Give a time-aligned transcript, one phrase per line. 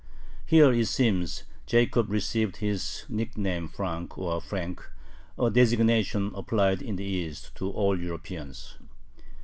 [0.47, 4.81] Here, it seems, Jacob received his nickname Frank, or Frenk,
[5.37, 8.77] a designation applied in the East to all Europeans.